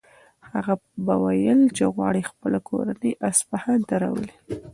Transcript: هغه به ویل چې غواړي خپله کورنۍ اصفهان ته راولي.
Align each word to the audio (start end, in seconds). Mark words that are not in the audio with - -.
هغه 0.51 0.73
به 1.05 1.15
ویل 1.23 1.61
چې 1.75 1.83
غواړي 1.95 2.21
خپله 2.29 2.59
کورنۍ 2.67 3.11
اصفهان 3.29 3.79
ته 3.89 3.95
راولي. 4.01 4.33